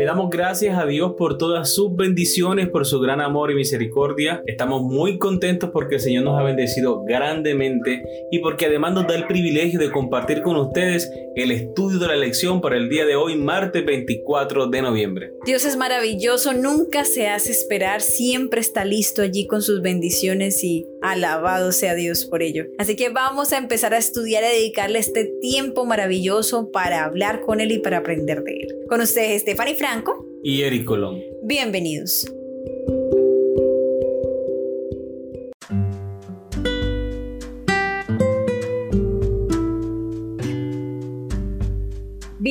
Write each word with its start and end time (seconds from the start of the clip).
Le 0.00 0.06
damos 0.06 0.30
gracias 0.30 0.78
a 0.78 0.86
Dios 0.86 1.12
por 1.18 1.36
todas 1.36 1.74
sus 1.74 1.94
bendiciones, 1.94 2.70
por 2.70 2.86
su 2.86 3.00
gran 3.00 3.20
amor 3.20 3.50
y 3.50 3.54
misericordia. 3.54 4.42
Estamos 4.46 4.80
muy 4.80 5.18
contentos 5.18 5.68
porque 5.74 5.96
el 5.96 6.00
Señor 6.00 6.24
nos 6.24 6.40
ha 6.40 6.42
bendecido 6.42 7.04
grandemente 7.04 8.02
y 8.30 8.38
porque 8.38 8.64
además 8.64 8.94
nos 8.94 9.06
da 9.06 9.14
el 9.14 9.26
privilegio 9.26 9.78
de 9.78 9.90
compartir 9.90 10.40
con 10.40 10.56
ustedes 10.56 11.12
el 11.36 11.50
estudio 11.50 11.98
de 11.98 12.06
la 12.06 12.16
lección 12.16 12.62
para 12.62 12.78
el 12.78 12.88
día 12.88 13.04
de 13.04 13.14
hoy, 13.14 13.36
martes 13.36 13.84
24 13.84 14.68
de 14.68 14.80
noviembre. 14.80 15.32
Dios 15.44 15.66
es 15.66 15.76
maravilloso, 15.76 16.54
nunca 16.54 17.04
se 17.04 17.28
hace 17.28 17.52
esperar, 17.52 18.00
siempre 18.00 18.62
está 18.62 18.86
listo 18.86 19.20
allí 19.20 19.46
con 19.46 19.60
sus 19.60 19.82
bendiciones 19.82 20.64
y 20.64 20.86
alabado 21.02 21.72
sea 21.72 21.94
Dios 21.94 22.24
por 22.24 22.42
ello. 22.42 22.64
Así 22.78 22.96
que 22.96 23.10
vamos 23.10 23.52
a 23.52 23.58
empezar 23.58 23.92
a 23.92 23.98
estudiar 23.98 24.44
y 24.44 24.60
dedicarle 24.60 24.98
este 24.98 25.30
tiempo 25.42 25.84
maravilloso 25.84 26.70
para 26.70 27.04
hablar 27.04 27.42
con 27.42 27.60
Él 27.60 27.72
y 27.72 27.78
para 27.80 27.98
aprender 27.98 28.42
de 28.42 28.52
Él. 28.52 28.76
Con 28.88 29.00
ustedes, 29.00 29.42
Stephanie 29.42 29.76
Franco 29.90 30.24
y 30.44 30.62
Eric 30.62 30.84
Colón. 30.84 31.20
Bienvenidos. 31.42 32.24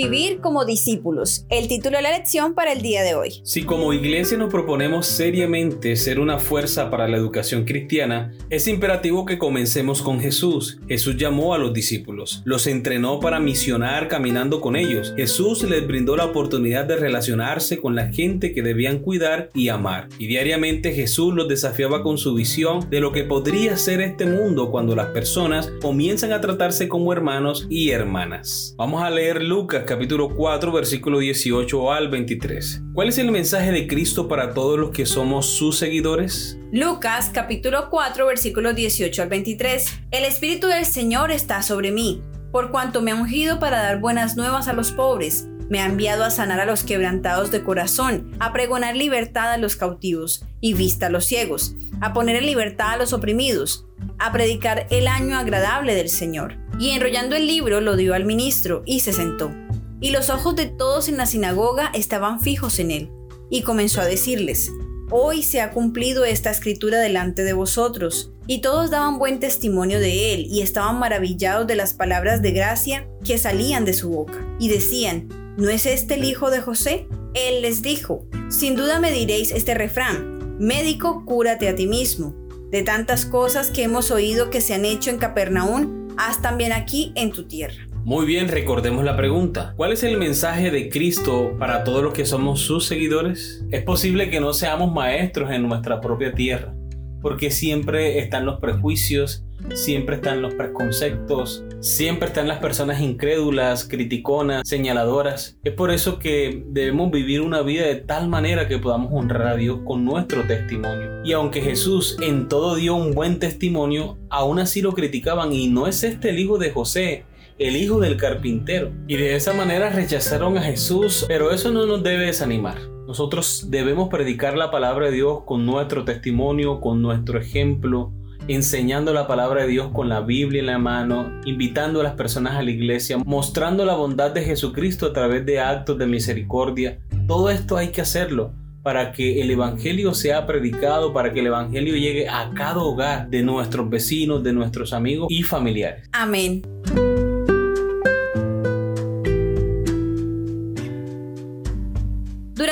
Vivir 0.02 0.40
como 0.40 0.64
discípulos, 0.64 1.46
el 1.50 1.68
título 1.68 1.98
de 1.98 2.04
la 2.04 2.12
lección 2.12 2.54
para 2.54 2.72
el 2.72 2.82
día 2.82 3.04
de 3.04 3.16
hoy. 3.16 3.42
Si 3.44 3.64
como 3.64 3.92
iglesia 3.92 4.38
nos 4.38 4.50
proponemos 4.50 5.08
seriamente 5.08 5.98
ser 5.98 6.22
una 6.22 6.40
fuerza 6.40 6.90
para 6.90 7.10
la 7.10 7.18
educación 7.18 7.66
cristiana, 7.66 8.32
es 8.50 8.70
imperativo 8.70 9.26
que 9.26 9.38
comencemos 9.38 10.02
con 10.02 10.22
Jesús. 10.22 10.80
Jesús 10.88 11.18
llamó 11.18 11.54
a 11.54 11.58
los 11.58 11.74
discípulos, 11.74 12.42
los 12.46 12.66
entrenó 12.68 13.20
para 13.20 13.42
misionar 13.42 14.08
caminando 14.08 14.62
con 14.62 14.78
ellos. 14.78 15.14
Jesús 15.18 15.64
les 15.64 15.86
brindó 15.86 16.16
la 16.16 16.28
oportunidad 16.28 16.86
de 16.86 16.96
relacionarse 16.96 17.80
con 17.80 17.94
la 17.94 18.08
gente 18.08 18.54
que 18.54 18.62
debían 18.62 19.00
cuidar 19.00 19.50
y 19.54 19.68
amar. 19.68 20.08
Y 20.18 20.28
diariamente 20.28 20.94
Jesús 20.94 21.34
los 21.34 21.50
desafiaba 21.50 22.04
con 22.04 22.18
su 22.18 22.34
visión 22.36 22.90
de 22.90 23.02
lo 23.02 23.12
que 23.12 23.26
podría 23.26 23.76
ser 23.76 24.00
este 24.00 24.26
mundo 24.26 24.72
cuando 24.72 24.96
las 24.96 25.08
personas 25.08 25.70
comienzan 25.82 26.32
a 26.32 26.40
tratarse 26.40 26.88
como 26.88 27.12
hermanos 27.12 27.68
y 27.70 27.90
hermanas. 27.90 28.76
Vamos 28.78 29.04
a 29.04 29.10
leer 29.10 29.44
Lucas 29.44 29.84
capítulo 29.90 30.36
4 30.36 30.72
versículo 30.72 31.18
18 31.18 31.92
al 31.92 32.10
23. 32.10 32.84
¿Cuál 32.94 33.10
es 33.10 33.18
el 33.18 33.32
mensaje 33.32 33.72
de 33.72 33.88
Cristo 33.88 34.28
para 34.28 34.54
todos 34.54 34.78
los 34.78 34.92
que 34.92 35.08
somos 35.08 35.48
sus 35.48 35.80
seguidores? 35.80 36.60
Lucas 36.72 37.32
capítulo 37.34 37.90
4 37.90 38.28
versículo 38.28 38.74
18 38.74 39.20
al 39.24 39.30
23. 39.30 40.02
El 40.12 40.26
Espíritu 40.26 40.68
del 40.68 40.86
Señor 40.86 41.32
está 41.32 41.64
sobre 41.64 41.92
mí, 41.92 42.22
por 42.52 42.70
cuanto 42.70 43.02
me 43.02 43.10
ha 43.10 43.16
ungido 43.16 43.60
para 43.60 43.82
dar 43.82 44.00
buenas 44.00 44.38
nuevas 44.38 44.68
a 44.68 44.74
los 44.74 44.92
pobres. 44.92 45.48
Me 45.72 45.80
ha 45.80 45.88
enviado 45.88 46.24
a 46.24 46.30
sanar 46.30 46.60
a 46.60 46.66
los 46.66 46.84
quebrantados 46.84 47.50
de 47.50 47.64
corazón, 47.64 48.30
a 48.40 48.54
pregonar 48.54 48.96
libertad 48.96 49.52
a 49.52 49.58
los 49.58 49.76
cautivos 49.76 50.46
y 50.62 50.76
vista 50.76 51.08
a 51.08 51.10
los 51.10 51.26
ciegos, 51.26 51.76
a 52.00 52.14
poner 52.14 52.36
en 52.36 52.46
libertad 52.46 52.92
a 52.92 52.98
los 52.98 53.12
oprimidos, 53.12 53.88
a 54.20 54.32
predicar 54.32 54.86
el 54.92 55.08
año 55.08 55.36
agradable 55.36 55.96
del 55.96 56.10
Señor. 56.10 56.58
Y 56.80 56.92
enrollando 56.92 57.36
el 57.36 57.48
libro 57.48 57.82
lo 57.82 57.96
dio 57.96 58.14
al 58.14 58.26
ministro 58.26 58.84
y 58.86 59.00
se 59.00 59.14
sentó 59.14 59.52
y 60.00 60.12
los 60.12 60.30
ojos 60.30 60.56
de 60.56 60.66
todos 60.66 61.10
en 61.10 61.18
la 61.18 61.26
sinagoga 61.26 61.92
estaban 61.94 62.40
fijos 62.42 62.80
en 62.80 62.92
él. 62.92 63.12
Y 63.50 63.64
comenzó 63.64 64.02
a 64.02 64.06
decirles, 64.06 64.72
Hoy 65.12 65.42
se 65.42 65.60
ha 65.60 65.72
cumplido 65.72 66.24
esta 66.24 66.52
escritura 66.52 67.00
delante 67.00 67.44
de 67.44 67.54
vosotros. 67.54 68.32
Y 68.46 68.62
todos 68.62 68.92
daban 68.92 69.18
buen 69.18 69.40
testimonio 69.40 70.00
de 70.00 70.36
él 70.36 70.46
y 70.48 70.62
estaban 70.62 71.00
maravillados 71.00 71.66
de 71.66 71.76
las 71.76 71.94
palabras 71.96 72.44
de 72.44 72.52
gracia 72.52 73.08
que 73.24 73.40
salían 73.40 73.86
de 73.86 73.94
su 73.94 74.10
boca. 74.10 74.48
Y 74.60 74.70
decían, 74.70 75.28
¿no 75.58 75.70
es 75.70 75.88
este 75.88 76.14
el 76.14 76.26
hijo 76.26 76.52
de 76.52 76.62
José? 76.62 77.08
Él 77.34 77.64
les 77.64 77.82
dijo, 77.82 78.28
sin 78.50 78.76
duda 78.76 79.00
me 79.00 79.12
diréis 79.12 79.52
este 79.52 79.74
refrán, 79.74 80.58
médico, 80.60 81.24
cúrate 81.26 81.68
a 81.70 81.76
ti 81.76 81.88
mismo. 81.88 82.36
De 82.70 82.84
tantas 82.84 83.26
cosas 83.26 83.72
que 83.72 83.84
hemos 83.84 84.12
oído 84.12 84.52
que 84.52 84.62
se 84.62 84.76
han 84.76 84.86
hecho 84.86 85.10
en 85.10 85.18
Capernaum, 85.18 86.08
haz 86.18 86.40
también 86.40 86.72
aquí 86.72 87.14
en 87.16 87.32
tu 87.32 87.48
tierra. 87.48 87.89
Muy 88.06 88.26
bien, 88.26 88.48
recordemos 88.48 89.04
la 89.04 89.18
pregunta. 89.18 89.74
¿Cuál 89.76 89.92
es 89.92 90.04
el 90.04 90.18
mensaje 90.18 90.72
de 90.72 90.90
Cristo 90.90 91.56
para 91.60 91.84
todos 91.84 92.02
los 92.02 92.14
que 92.14 92.26
somos 92.26 92.62
sus 92.62 92.86
seguidores? 92.86 93.64
Es 93.72 93.84
posible 93.84 94.30
que 94.30 94.40
no 94.40 94.54
seamos 94.54 94.92
maestros 94.92 95.52
en 95.52 95.68
nuestra 95.68 96.00
propia 96.00 96.34
tierra, 96.34 96.74
porque 97.22 97.52
siempre 97.52 98.20
están 98.20 98.46
los 98.46 98.60
prejuicios, 98.60 99.46
siempre 99.74 100.16
están 100.16 100.42
los 100.42 100.54
preconceptos, 100.54 101.66
siempre 101.82 102.30
están 102.30 102.48
las 102.48 102.60
personas 102.60 103.02
incrédulas, 103.02 103.86
criticonas, 103.86 104.68
señaladoras. 104.68 105.60
Es 105.64 105.74
por 105.74 105.92
eso 105.92 106.20
que 106.20 106.64
debemos 106.68 107.12
vivir 107.12 107.42
una 107.42 107.62
vida 107.62 107.86
de 107.86 107.96
tal 107.96 108.30
manera 108.30 108.68
que 108.68 108.80
podamos 108.80 109.12
honrar 109.14 109.48
a 109.48 109.56
Dios 109.56 109.82
con 109.86 110.06
nuestro 110.06 110.44
testimonio. 110.44 111.22
Y 111.24 111.34
aunque 111.34 111.62
Jesús 111.62 112.18
en 112.22 112.48
todo 112.48 112.76
dio 112.76 112.96
un 112.96 113.14
buen 113.14 113.40
testimonio, 113.40 114.18
aún 114.30 114.60
así 114.60 114.82
lo 114.82 114.94
criticaban 114.94 115.52
y 115.54 115.68
no 115.68 115.86
es 115.86 116.04
este 116.04 116.30
el 116.30 116.40
hijo 116.40 116.58
de 116.58 116.72
José, 116.72 117.26
el 117.60 117.76
hijo 117.76 118.00
del 118.00 118.18
carpintero. 118.18 118.92
Y 119.08 119.18
de 119.18 119.36
esa 119.36 119.54
manera 119.54 119.90
rechazaron 119.90 120.58
a 120.58 120.62
Jesús, 120.62 121.26
pero 121.28 121.52
eso 121.52 121.72
no 121.72 121.86
nos 121.86 122.02
debe 122.02 122.26
desanimar. 122.26 122.80
Nosotros 123.06 123.68
debemos 123.70 124.10
predicar 124.10 124.58
la 124.58 124.72
palabra 124.72 125.08
de 125.08 125.14
Dios 125.14 125.42
con 125.46 125.66
nuestro 125.66 126.06
testimonio, 126.06 126.80
con 126.80 127.02
nuestro 127.02 127.40
ejemplo, 127.40 128.14
enseñando 128.48 129.14
la 129.14 129.28
palabra 129.28 129.64
de 129.64 129.68
Dios 129.68 129.92
con 129.94 130.10
la 130.10 130.22
Biblia 130.22 130.62
en 130.62 130.68
la 130.68 130.78
mano, 130.78 131.42
invitando 131.46 132.00
a 132.00 132.04
las 132.04 132.14
personas 132.14 132.56
a 132.56 132.64
la 132.64 132.72
iglesia, 132.72 133.18
mostrando 133.18 133.84
la 133.84 133.96
bondad 133.96 134.32
de 134.32 134.44
Jesucristo 134.44 135.08
a 135.08 135.14
través 135.14 135.46
de 135.46 135.60
actos 135.60 135.98
de 135.98 136.08
misericordia. 136.08 137.00
Todo 137.28 137.50
esto 137.50 137.78
hay 137.78 137.90
que 137.90 138.02
hacerlo 138.02 138.54
para 138.84 139.12
que 139.12 139.42
el 139.42 139.52
Evangelio 139.52 140.14
sea 140.14 140.46
predicado, 140.46 141.12
para 141.12 141.34
que 141.34 141.42
el 141.42 141.48
Evangelio 141.48 141.96
llegue 141.96 142.30
a 142.30 142.52
cada 142.56 142.80
hogar 142.80 143.30
de 143.30 143.44
nuestros 143.44 143.90
vecinos, 143.90 144.44
de 144.44 144.54
nuestros 144.54 144.94
amigos 144.94 145.28
y 145.30 145.44
familiares. 145.44 146.08
Amén. 146.14 146.62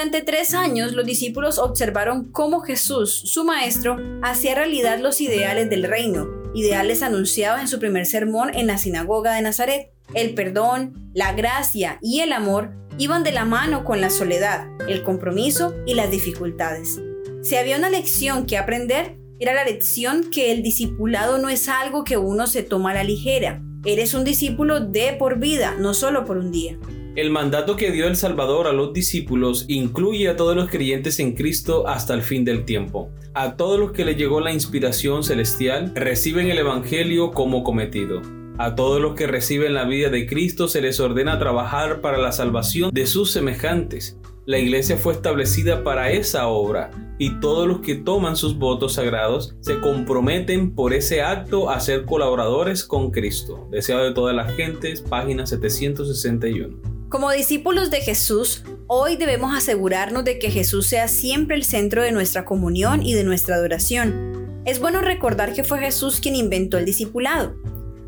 Durante 0.07 0.31
tres 0.31 0.53
años 0.53 0.93
los 0.93 1.05
discípulos 1.05 1.59
observaron 1.59 2.31
cómo 2.31 2.61
Jesús, 2.61 3.13
su 3.13 3.43
maestro, 3.43 3.97
hacía 4.23 4.55
realidad 4.55 4.99
los 5.01 5.19
ideales 5.19 5.69
del 5.69 5.83
reino, 5.83 6.29
ideales 6.53 7.03
anunciados 7.03 7.59
en 7.59 7.67
su 7.67 7.77
primer 7.77 8.05
sermón 8.05 8.55
en 8.55 8.67
la 8.67 8.77
sinagoga 8.77 9.33
de 9.33 9.41
Nazaret. 9.41 9.91
El 10.13 10.33
perdón, 10.33 11.11
la 11.13 11.33
gracia 11.33 11.99
y 12.01 12.21
el 12.21 12.31
amor 12.31 12.71
iban 12.97 13.25
de 13.25 13.33
la 13.33 13.43
mano 13.43 13.83
con 13.83 13.99
la 13.99 14.09
soledad, 14.09 14.69
el 14.87 15.03
compromiso 15.03 15.75
y 15.85 15.93
las 15.93 16.09
dificultades. 16.09 17.01
Si 17.41 17.57
había 17.57 17.75
una 17.75 17.89
lección 17.89 18.45
que 18.45 18.57
aprender, 18.57 19.17
era 19.41 19.53
la 19.53 19.65
lección 19.65 20.29
que 20.31 20.53
el 20.53 20.63
discipulado 20.63 21.37
no 21.37 21.49
es 21.49 21.67
algo 21.67 22.05
que 22.05 22.15
uno 22.15 22.47
se 22.47 22.63
toma 22.63 22.91
a 22.91 22.93
la 22.93 23.03
ligera. 23.03 23.61
Eres 23.83 24.13
un 24.13 24.23
discípulo 24.23 24.79
de 24.79 25.17
por 25.19 25.37
vida, 25.37 25.75
no 25.77 25.93
solo 25.93 26.23
por 26.23 26.37
un 26.37 26.53
día. 26.53 26.77
El 27.17 27.31
mandato 27.31 27.75
que 27.77 27.91
dio 27.91 28.05
el 28.05 28.15
Salvador 28.15 28.67
a 28.67 28.73
los 28.73 28.93
discípulos 28.93 29.65
incluye 29.67 30.27
a 30.29 30.35
todos 30.35 30.55
los 30.55 30.69
creyentes 30.69 31.19
en 31.19 31.33
Cristo 31.33 31.87
hasta 31.87 32.13
el 32.13 32.21
fin 32.21 32.45
del 32.45 32.63
tiempo. 32.63 33.09
A 33.33 33.55
todos 33.55 33.79
los 33.79 33.91
que 33.91 34.05
les 34.05 34.17
llegó 34.17 34.39
la 34.39 34.53
inspiración 34.53 35.23
celestial 35.23 35.93
reciben 35.95 36.51
el 36.51 36.59
Evangelio 36.59 37.31
como 37.31 37.63
cometido. 37.63 38.21
A 38.59 38.75
todos 38.75 39.01
los 39.01 39.15
que 39.15 39.25
reciben 39.25 39.73
la 39.73 39.85
vida 39.85 40.09
de 40.09 40.27
Cristo 40.27 40.67
se 40.67 40.79
les 40.79 40.99
ordena 40.99 41.39
trabajar 41.39 42.01
para 42.01 42.19
la 42.19 42.31
salvación 42.31 42.91
de 42.93 43.07
sus 43.07 43.31
semejantes. 43.31 44.19
La 44.45 44.59
iglesia 44.59 44.95
fue 44.95 45.13
establecida 45.13 45.83
para 45.83 46.11
esa 46.11 46.47
obra 46.47 46.91
y 47.17 47.39
todos 47.39 47.67
los 47.67 47.79
que 47.79 47.95
toman 47.95 48.35
sus 48.35 48.59
votos 48.59 48.93
sagrados 48.93 49.55
se 49.61 49.79
comprometen 49.79 50.75
por 50.75 50.93
ese 50.93 51.23
acto 51.23 51.71
a 51.71 51.79
ser 51.79 52.05
colaboradores 52.05 52.83
con 52.83 53.09
Cristo. 53.09 53.67
Deseado 53.71 54.03
de 54.03 54.13
todas 54.13 54.35
las 54.35 54.55
gentes, 54.55 55.01
página 55.01 55.47
761. 55.47 56.96
Como 57.09 57.31
discípulos 57.31 57.89
de 57.89 58.01
Jesús, 58.01 58.65
hoy 58.87 59.15
debemos 59.15 59.55
asegurarnos 59.55 60.25
de 60.25 60.39
que 60.39 60.51
Jesús 60.51 60.87
sea 60.87 61.07
siempre 61.07 61.55
el 61.55 61.63
centro 61.63 62.03
de 62.03 62.11
nuestra 62.11 62.43
comunión 62.43 63.01
y 63.01 63.13
de 63.13 63.23
nuestra 63.23 63.55
adoración. 63.55 64.61
Es 64.65 64.81
bueno 64.81 64.99
recordar 64.99 65.53
que 65.53 65.63
fue 65.63 65.79
Jesús 65.79 66.19
quien 66.19 66.35
inventó 66.35 66.77
el 66.77 66.83
discipulado. 66.83 67.55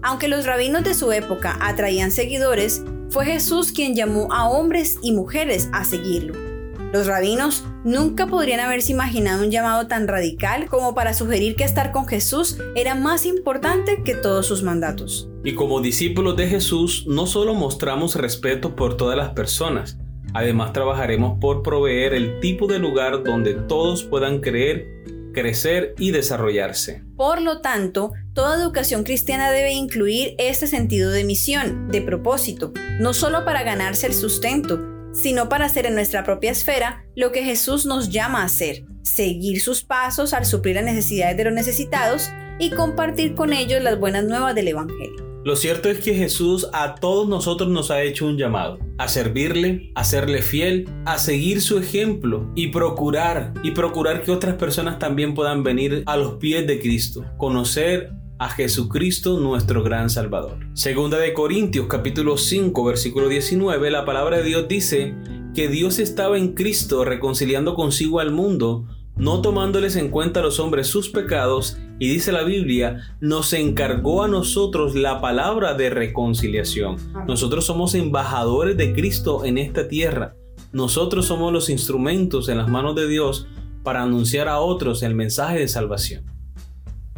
Aunque 0.01 0.27
los 0.27 0.45
rabinos 0.45 0.83
de 0.83 0.95
su 0.95 1.13
época 1.13 1.57
atraían 1.61 2.11
seguidores, 2.11 2.81
fue 3.09 3.25
Jesús 3.25 3.71
quien 3.71 3.95
llamó 3.95 4.33
a 4.33 4.49
hombres 4.49 4.97
y 5.01 5.13
mujeres 5.13 5.69
a 5.71 5.85
seguirlo. 5.85 6.48
Los 6.91 7.05
rabinos 7.05 7.65
nunca 7.83 8.25
podrían 8.25 8.59
haberse 8.59 8.93
imaginado 8.93 9.43
un 9.43 9.51
llamado 9.51 9.85
tan 9.85 10.07
radical 10.07 10.67
como 10.67 10.95
para 10.95 11.13
sugerir 11.13 11.55
que 11.55 11.63
estar 11.63 11.91
con 11.91 12.07
Jesús 12.07 12.57
era 12.75 12.95
más 12.95 13.27
importante 13.27 14.01
que 14.03 14.15
todos 14.15 14.47
sus 14.47 14.63
mandatos. 14.63 15.29
Y 15.43 15.53
como 15.53 15.81
discípulos 15.81 16.35
de 16.35 16.47
Jesús, 16.47 17.05
no 17.07 17.27
solo 17.27 17.53
mostramos 17.53 18.15
respeto 18.15 18.75
por 18.75 18.97
todas 18.97 19.15
las 19.15 19.29
personas, 19.29 19.99
además 20.33 20.73
trabajaremos 20.73 21.37
por 21.39 21.61
proveer 21.61 22.15
el 22.15 22.39
tipo 22.39 22.65
de 22.65 22.79
lugar 22.79 23.23
donde 23.23 23.53
todos 23.53 24.03
puedan 24.03 24.41
creer, 24.41 24.87
crecer 25.31 25.93
y 25.99 26.09
desarrollarse. 26.09 27.03
Por 27.15 27.39
lo 27.39 27.61
tanto, 27.61 28.13
toda 28.33 28.59
educación 28.59 29.03
cristiana 29.03 29.51
debe 29.51 29.73
incluir 29.73 30.33
este 30.39 30.65
sentido 30.65 31.11
de 31.11 31.23
misión, 31.23 31.87
de 31.89 32.01
propósito, 32.01 32.73
no 32.99 33.13
solo 33.13 33.45
para 33.45 33.61
ganarse 33.61 34.07
el 34.07 34.13
sustento, 34.15 34.79
sino 35.13 35.49
para 35.49 35.65
hacer 35.65 35.85
en 35.85 35.95
nuestra 35.95 36.23
propia 36.23 36.51
esfera 36.51 37.05
lo 37.15 37.31
que 37.31 37.43
Jesús 37.43 37.85
nos 37.85 38.09
llama 38.09 38.41
a 38.41 38.45
hacer, 38.45 38.83
seguir 39.03 39.61
sus 39.61 39.83
pasos 39.83 40.33
al 40.33 40.45
suplir 40.45 40.75
las 40.75 40.85
necesidades 40.85 41.37
de 41.37 41.45
los 41.45 41.53
necesitados 41.53 42.29
y 42.59 42.71
compartir 42.71 43.35
con 43.35 43.53
ellos 43.53 43.81
las 43.81 43.99
buenas 43.99 44.23
nuevas 44.23 44.55
del 44.55 44.67
Evangelio. 44.67 45.29
Lo 45.45 45.55
cierto 45.55 45.89
es 45.89 45.99
que 45.99 46.13
Jesús 46.13 46.67
a 46.73 46.95
todos 46.95 47.27
nosotros 47.29 47.69
nos 47.69 47.91
ha 47.91 48.01
hecho 48.01 48.25
un 48.27 48.37
llamado, 48.37 48.77
a 48.97 49.07
servirle, 49.07 49.89
a 49.95 50.03
serle 50.03 50.41
fiel, 50.41 50.89
a 51.05 51.17
seguir 51.17 51.61
su 51.61 51.77
ejemplo 51.77 52.51
y 52.55 52.67
procurar, 52.67 53.53
y 53.63 53.71
procurar 53.71 54.21
que 54.21 54.31
otras 54.31 54.55
personas 54.55 54.99
también 54.99 55.33
puedan 55.33 55.63
venir 55.63 56.03
a 56.07 56.17
los 56.17 56.33
pies 56.35 56.67
de 56.67 56.81
Cristo, 56.81 57.23
conocer 57.37 58.11
a 58.39 58.49
Jesucristo 58.49 59.37
nuestro 59.37 59.83
gran 59.83 60.09
Salvador. 60.09 60.57
Segunda 60.73 61.19
de 61.19 61.33
Corintios 61.33 61.87
capítulo 61.87 62.37
5 62.37 62.85
versículo 62.85 63.27
19, 63.27 63.91
la 63.91 64.05
palabra 64.05 64.37
de 64.37 64.43
Dios 64.43 64.65
dice 64.69 65.13
que 65.53 65.67
Dios 65.67 65.99
estaba 65.99 66.37
en 66.37 66.53
Cristo 66.53 67.03
reconciliando 67.03 67.75
consigo 67.75 68.21
al 68.21 68.31
mundo, 68.31 68.85
no 69.17 69.41
tomándoles 69.41 69.97
en 69.97 70.09
cuenta 70.09 70.39
a 70.39 70.43
los 70.43 70.61
hombres 70.61 70.87
sus 70.87 71.09
pecados, 71.09 71.77
y 71.99 72.07
dice 72.07 72.31
la 72.31 72.43
Biblia, 72.43 73.17
nos 73.19 73.51
encargó 73.51 74.23
a 74.23 74.29
nosotros 74.29 74.95
la 74.95 75.19
palabra 75.19 75.73
de 75.73 75.89
reconciliación. 75.89 76.95
Nosotros 77.27 77.65
somos 77.65 77.93
embajadores 77.93 78.77
de 78.77 78.93
Cristo 78.93 79.43
en 79.43 79.57
esta 79.57 79.89
tierra. 79.89 80.33
Nosotros 80.71 81.25
somos 81.25 81.51
los 81.51 81.69
instrumentos 81.69 82.47
en 82.47 82.57
las 82.57 82.69
manos 82.69 82.95
de 82.95 83.09
Dios 83.09 83.47
para 83.83 84.03
anunciar 84.03 84.47
a 84.47 84.59
otros 84.59 85.03
el 85.03 85.13
mensaje 85.13 85.59
de 85.59 85.67
salvación. 85.67 86.38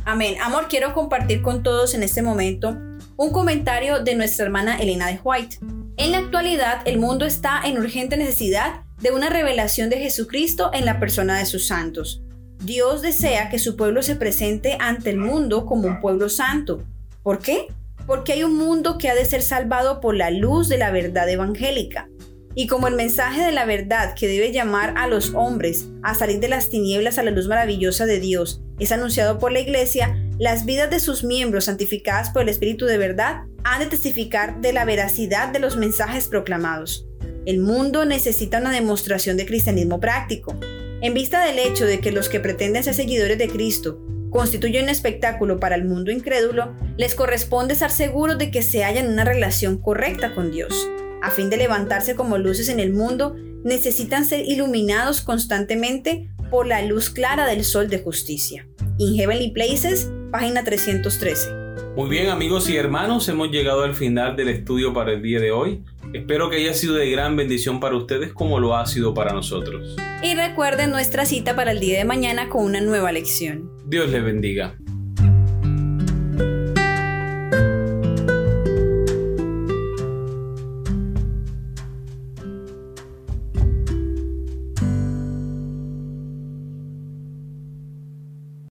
Amén. 0.04 0.36
Amor, 0.42 0.66
quiero 0.68 0.94
compartir 0.94 1.44
con 1.44 1.62
todos 1.62 1.94
en 1.94 2.02
este 2.02 2.24
momento 2.24 2.76
un 3.18 3.32
comentario 3.32 4.00
de 4.00 4.16
nuestra 4.16 4.46
hermana 4.46 4.78
Elena 4.78 5.08
de 5.08 5.20
White. 5.24 5.58
En 5.98 6.12
la 6.12 6.18
actualidad, 6.18 6.82
el 6.86 6.98
mundo 6.98 7.26
está 7.26 7.62
en 7.64 7.78
urgente 7.78 8.18
necesidad 8.18 8.82
de 9.00 9.12
una 9.12 9.30
revelación 9.30 9.92
de 9.92 9.98
Jesucristo 9.98 10.72
en 10.74 10.86
la 10.86 11.00
persona 11.00 11.38
de 11.38 11.46
sus 11.46 11.68
santos. 11.68 12.24
Dios 12.64 13.04
desea 13.04 13.50
que 13.50 13.60
su 13.60 13.76
pueblo 13.76 14.02
se 14.02 14.16
presente 14.16 14.76
ante 14.80 15.12
el 15.12 15.18
mundo 15.18 15.68
como 15.68 15.88
un 15.88 16.02
pueblo 16.02 16.30
santo. 16.30 16.84
¿Por 17.22 17.40
qué? 17.40 17.68
Porque 18.08 18.34
hay 18.34 18.44
un 18.44 18.58
mundo 18.58 18.98
que 18.98 19.10
ha 19.10 19.16
de 19.16 19.26
ser 19.26 19.44
salvado 19.44 20.02
por 20.02 20.16
la 20.16 20.32
luz 20.32 20.68
de 20.68 20.80
la 20.80 20.90
verdad 20.90 21.30
evangélica. 21.30 22.10
Y 22.56 22.66
como 22.68 22.88
el 22.88 22.96
mensaje 22.96 23.44
de 23.44 23.52
la 23.52 23.66
verdad 23.66 24.16
que 24.16 24.28
debe 24.28 24.52
llamar 24.52 24.96
a 24.98 25.08
los 25.08 25.34
hombres 25.36 25.88
a 26.02 26.16
salir 26.16 26.40
de 26.40 26.50
las 26.50 26.70
tinieblas 26.70 27.18
a 27.18 27.24
la 27.24 27.32
luz 27.32 27.48
maravillosa 27.48 28.06
de 28.06 28.20
Dios 28.20 28.62
es 28.84 28.92
anunciado 28.92 29.38
por 29.38 29.52
la 29.52 29.60
Iglesia, 29.60 30.18
las 30.40 30.66
vidas 30.66 30.90
de 30.90 31.00
sus 31.00 31.24
miembros 31.24 31.66
santificadas 31.66 32.32
por 32.32 32.42
el 32.42 32.50
Espíritu 32.50 32.86
de 32.86 32.98
verdad 32.98 33.44
han 33.64 33.80
de 33.80 33.86
testificar 33.86 34.60
de 34.60 34.74
la 34.74 34.86
veracidad 34.86 35.50
de 35.50 35.60
los 35.60 35.78
mensajes 35.78 36.28
proclamados. 36.28 37.08
El 37.46 37.60
mundo 37.60 38.06
necesita 38.06 38.60
una 38.60 38.72
demostración 38.72 39.38
de 39.38 39.46
cristianismo 39.46 40.00
práctico. 40.00 40.56
En 41.02 41.14
vista 41.14 41.46
del 41.46 41.60
hecho 41.60 41.86
de 41.86 42.00
que 42.00 42.12
los 42.12 42.28
que 42.28 42.40
pretenden 42.40 42.84
ser 42.84 42.96
seguidores 42.96 43.38
de 43.38 43.50
Cristo 43.50 44.00
constituyen 44.32 44.86
un 44.86 44.90
espectáculo 44.90 45.60
para 45.60 45.76
el 45.76 45.86
mundo 45.86 46.12
incrédulo, 46.12 46.76
les 46.98 47.14
corresponde 47.14 47.74
estar 47.74 47.92
seguros 47.92 48.38
de 48.38 48.50
que 48.50 48.64
se 48.64 48.84
hallan 48.84 49.06
en 49.06 49.14
una 49.14 49.26
relación 49.26 49.78
correcta 49.78 50.34
con 50.34 50.52
Dios. 50.52 50.90
A 51.22 51.30
fin 51.30 51.52
de 51.52 51.58
levantarse 51.58 52.16
como 52.16 52.40
luces 52.40 52.70
en 52.70 52.80
el 52.80 52.94
mundo, 52.94 53.36
necesitan 53.64 54.26
ser 54.26 54.42
iluminados 54.42 55.22
constantemente 55.22 56.32
por 56.50 56.66
la 56.66 56.82
luz 56.82 57.10
clara 57.10 57.46
del 57.46 57.64
sol 57.64 57.90
de 57.90 58.00
justicia. 58.00 58.68
In 58.98 59.16
Heavenly 59.16 59.52
Places, 59.52 60.12
página 60.32 60.64
313. 60.64 61.50
Muy 61.96 62.10
bien 62.10 62.30
amigos 62.30 62.70
y 62.70 62.78
hermanos, 62.78 63.28
hemos 63.30 63.50
llegado 63.50 63.84
al 63.84 63.96
final 63.96 64.36
del 64.36 64.50
estudio 64.50 64.94
para 64.94 65.14
el 65.14 65.22
día 65.22 65.40
de 65.40 65.52
hoy. 65.52 65.84
Espero 66.14 66.50
que 66.50 66.58
haya 66.58 66.74
sido 66.74 66.96
de 66.96 67.10
gran 67.10 67.36
bendición 67.36 67.80
para 67.80 67.96
ustedes 67.96 68.34
como 68.34 68.60
lo 68.60 68.76
ha 68.76 68.86
sido 68.86 69.14
para 69.14 69.34
nosotros. 69.34 69.96
Y 70.22 70.36
recuerden 70.36 70.92
nuestra 70.92 71.26
cita 71.26 71.56
para 71.56 71.72
el 71.72 71.80
día 71.80 71.98
de 71.98 72.06
mañana 72.06 72.50
con 72.50 72.66
una 72.66 72.82
nueva 72.82 73.12
lección. 73.12 73.72
Dios 73.86 74.10
les 74.10 74.24
bendiga. 74.24 74.78